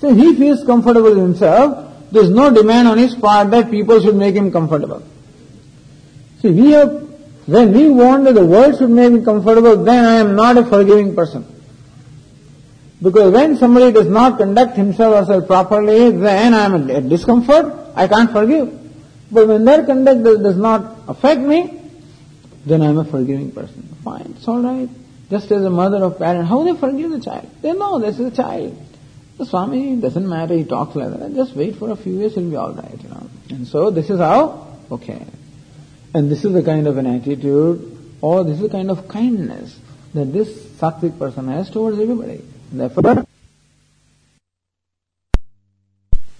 [0.00, 4.00] Since he feels comfortable with himself, there is no demand on his part that people
[4.00, 5.02] should make him comfortable.
[6.40, 7.11] See, we have
[7.46, 10.64] when we want that the world should make me comfortable, then I am not a
[10.64, 11.44] forgiving person.
[13.02, 17.74] Because when somebody does not conduct himself or herself properly, then I am at discomfort,
[17.96, 18.78] I can't forgive.
[19.32, 21.80] But when their conduct does, not affect me,
[22.64, 23.88] then I am a forgiving person.
[24.04, 24.88] Fine, it's alright.
[25.30, 27.48] Just as a mother or parent, how they forgive the child?
[27.60, 28.78] They know this is a child.
[29.38, 31.34] The Swami doesn't matter, he talks like that.
[31.34, 33.28] Just wait for a few years, he'll be alright, you know.
[33.50, 35.26] And so this is how, okay.
[36.14, 39.78] And this is the kind of an attitude, or this is the kind of kindness
[40.14, 40.48] that this
[40.78, 42.42] sattvic person has towards everybody.
[42.70, 43.24] Therefore,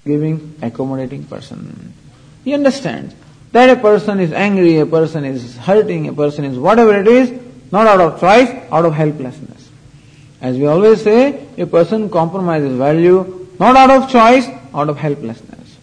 [0.04, 1.94] giving, accommodating person.
[2.44, 3.14] He understands
[3.52, 7.32] that a person is angry, a person is hurting, a person is whatever it is,
[7.70, 9.70] not out of choice, out of helplessness.
[10.40, 15.78] As we always say, a person compromises value, not out of choice, out of helplessness.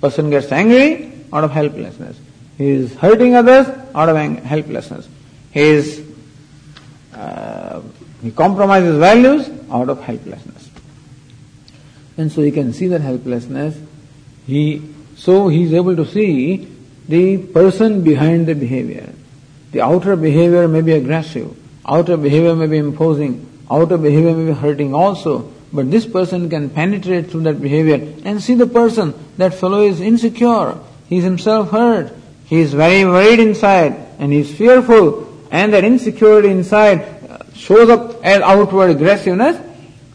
[0.00, 2.18] Person gets angry out of helplessness.
[2.58, 5.08] He is hurting others out of helplessness.
[5.52, 6.02] He is
[7.14, 7.82] uh,
[8.22, 10.70] He compromises values out of helplessness.
[12.16, 13.76] And so he can see that helplessness.
[14.46, 14.82] He,
[15.16, 16.68] so he is able to see
[17.08, 19.12] the person behind the behavior.
[19.72, 24.58] The outer behavior may be aggressive, outer behavior may be imposing, outer behavior may be
[24.58, 29.14] hurting also, but this person can penetrate through that behavior and see the person.
[29.38, 30.78] That fellow is insecure.
[31.08, 32.12] He is himself hurt.
[32.52, 37.02] He is very worried inside and he is fearful and that insecurity inside
[37.54, 39.56] shows up as outward aggressiveness.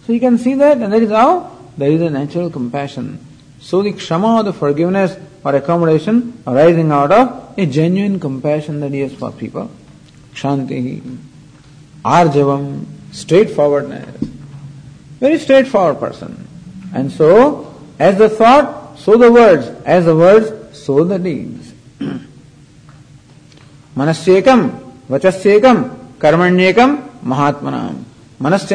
[0.05, 3.17] So you can see that and that is how there is a natural compassion.
[3.59, 8.91] So the kshama or the forgiveness or accommodation arising out of a genuine compassion that
[8.91, 9.71] he has for people.
[10.35, 11.17] Kshanti,
[12.05, 14.15] arjavam, straightforwardness.
[15.19, 16.47] Very straightforward person.
[16.93, 19.65] And so, as the thought, so the words.
[19.85, 21.73] As the words, so the deeds.
[23.97, 24.69] मनस्येकम
[25.11, 25.83] वचस्येकम
[26.21, 26.97] कर्मण्येकम
[27.31, 27.81] महात्मना।
[28.41, 28.73] मनस्त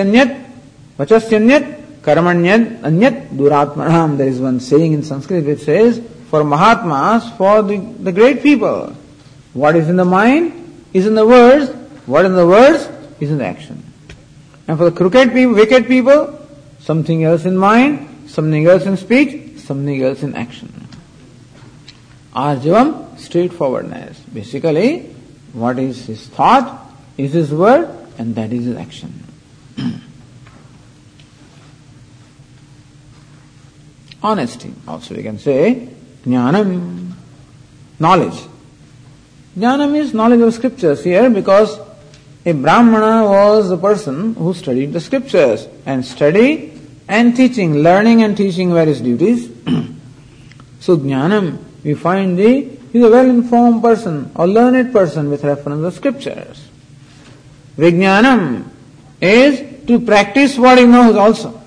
[1.00, 1.34] वचस्त
[2.06, 7.00] कर्मण्यद अन्य दुरात्मना। There is one say in Sanskrit which says for mahatma
[7.38, 8.92] for the great people
[9.56, 10.50] what is in the mind
[10.94, 11.68] is in the words
[12.08, 13.78] what in the word is in the action
[14.68, 16.26] and for the crooked people wicked people
[16.88, 17.98] something else in mind
[18.36, 20.68] something else in speech something else in action
[22.36, 22.94] आज जब हम
[23.52, 24.88] straightforwardness basically
[25.52, 27.88] what is his thought is his word
[28.18, 29.24] and that is his action.
[34.22, 35.88] Honesty, also we can say,
[36.24, 37.12] jnanam,
[37.98, 38.40] knowledge.
[39.58, 41.78] Jnanam is knowledge of scriptures here because
[42.44, 46.72] a Brahmana was a person who studied the scriptures and study
[47.08, 49.46] and teaching, learning and teaching various duties.
[50.80, 55.96] so jnanam, we find the, he's a well-informed person or learned person with reference to
[55.96, 56.68] scriptures.
[57.76, 58.68] Vijnanam
[59.20, 61.60] is to practice what he knows also.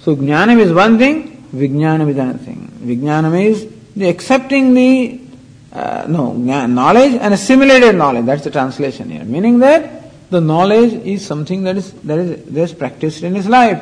[0.00, 2.66] So jnanam is one thing, vijnanam is another thing.
[2.82, 5.20] Vijnanam is the accepting the
[5.72, 8.26] uh, no knowledge and assimilated knowledge.
[8.26, 9.24] That's the translation here.
[9.24, 13.48] Meaning that the knowledge is something that is that is that is practiced in his
[13.48, 13.80] life.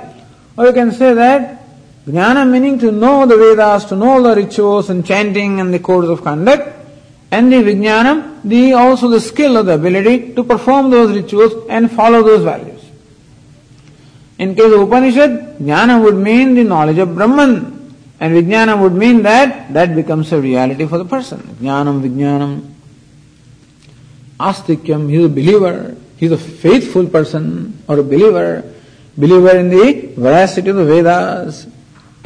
[0.56, 1.62] Or you can say that
[2.08, 6.08] jnana meaning to know the Vedas, to know the rituals and chanting and the codes
[6.08, 6.74] of conduct,
[7.30, 11.90] and the vijnanam, the also the skill or the ability to perform those rituals and
[11.90, 12.82] follow those values.
[14.38, 17.74] In case of Upanishad, jnana would mean the knowledge of Brahman.
[18.20, 21.40] And vijnana would mean that that becomes a reality for the person.
[21.60, 22.70] Jnanam, vijnanam.
[24.40, 25.96] Astikyam, he is a believer.
[26.16, 28.64] He is a faithful person or a believer.
[29.16, 31.66] Believer in the veracity of the Vedas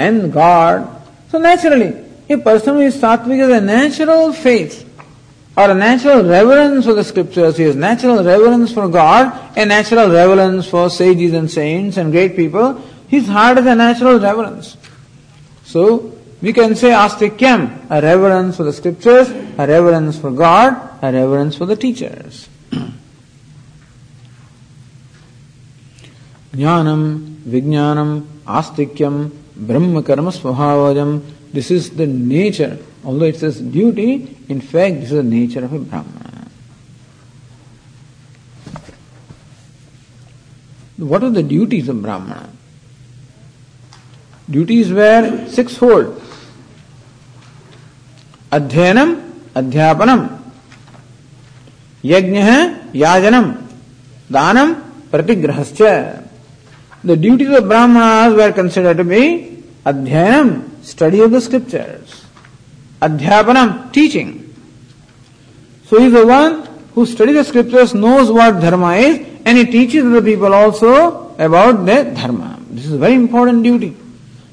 [0.02, 0.88] and God.
[1.30, 1.94] So naturally,
[2.28, 4.88] a person who is sattvic has a natural faith
[5.56, 10.10] or a natural reverence for the scriptures, he has natural reverence for God, a natural
[10.10, 14.76] reverence for sages and saints and great people, his heart has a natural reverence.
[15.64, 21.12] So, we can say astikyam, a reverence for the scriptures, a reverence for God, a
[21.12, 22.48] reverence for the teachers.
[26.52, 29.30] Jnanam, Vijnanam, Astikyam,
[29.66, 35.16] Brahma Karma Svabhavajam, this is the nature Although it says duty, in fact, this is
[35.16, 36.48] the nature of a Brahmana.
[40.98, 42.48] What are the duties of Brahmana?
[44.48, 46.22] Duties were sixfold.
[48.52, 50.42] Adhyanam, Adhyapanam,
[52.04, 53.66] Yajna, Yajanam,
[54.30, 56.28] Danam, Pratigrahascha.
[57.02, 59.51] The duties of Brahmanas were considered to be
[59.84, 62.24] Adhyanam, study of the scriptures.
[63.00, 64.54] Adhyapanam, teaching.
[65.86, 70.04] So is the one who studies the scriptures, knows what dharma is, and he teaches
[70.10, 72.58] the people also about the dharma.
[72.70, 73.96] This is a very important duty.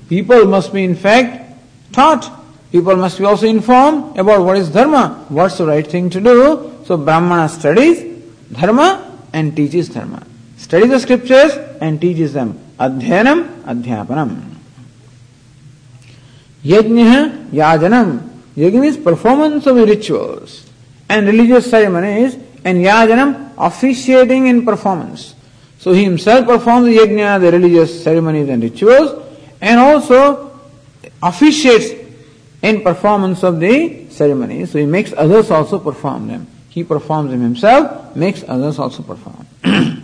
[0.09, 1.57] People must be in fact
[1.93, 2.37] taught.
[2.71, 6.83] People must be also informed about what is dharma, what's the right thing to do.
[6.85, 10.25] So Brahmana studies dharma and teaches dharma.
[10.57, 12.59] Studies the scriptures and teaches them.
[12.79, 14.58] Adhyanam, adhyapanam.
[16.63, 18.27] Yajna, yajanam.
[18.55, 20.69] Yajna is performance of rituals
[21.07, 25.35] and religious ceremonies and yajanam officiating in performance.
[25.79, 29.25] So he himself performs the yajna, the religious ceremonies and rituals
[29.61, 30.59] and also
[31.23, 32.09] officiates
[32.61, 34.71] in performance of the ceremonies.
[34.71, 36.47] So he makes others also perform them.
[36.69, 39.47] He performs them himself, makes others also perform.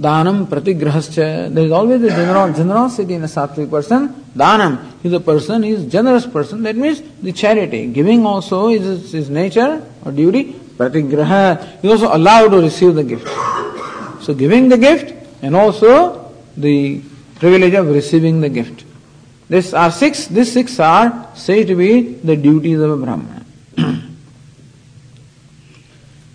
[0.00, 1.52] Danam pratigrahascha.
[1.52, 4.08] There is always a gener- generosity in a sattvic person.
[4.34, 6.62] Danam is a person, is generous person.
[6.62, 7.86] That means the charity.
[7.88, 10.54] Giving also is his nature or duty.
[10.78, 13.28] Pratigraha is also allowed to receive the gift.
[14.24, 17.02] So giving the gift and also the
[17.38, 18.84] privilege of receiving the gift.
[19.50, 23.44] These are six, these six are said to be the duties of a Brahmana.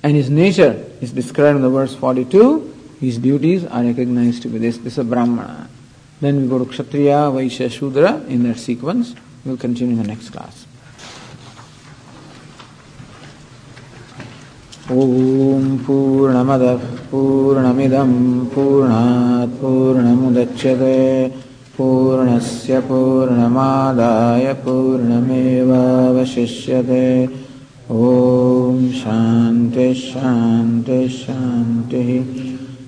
[0.04, 2.75] and his nature is described in the verse 42.
[3.05, 4.79] His duties are recognized to be this.
[4.79, 5.69] This is a Brahmana.
[6.21, 9.15] Then we go to Kshatriya, Vaishya, Shudra in that sequence.
[9.45, 10.67] We'll continue in the next class.
[14.91, 18.13] ॐ पूर्णमदः पूर्णमिदं
[18.55, 20.97] पूर्णात् पूर्णमुदच्यते
[21.77, 25.47] पूर्णस्य पूर्णमादाय पूर्णमेवावशिष्यते
[27.91, 32.44] ॐ शान्तिः शान्तिः शान्तिः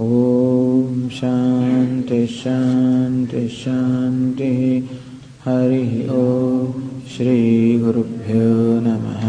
[0.00, 4.88] ॐ शान्ति शान्ति शान्तिः
[5.44, 6.72] हरिः ॐ
[7.08, 9.22] श्रीगुरुभ्यो नमः।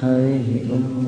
[0.00, 1.01] हरिः ॐ